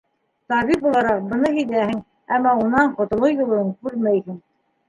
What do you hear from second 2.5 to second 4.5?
унан ҡотолоу юлын күрмәйһең.